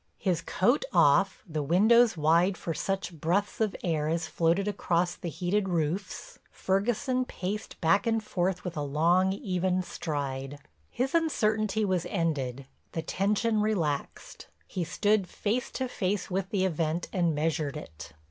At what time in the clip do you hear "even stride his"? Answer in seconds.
9.31-11.13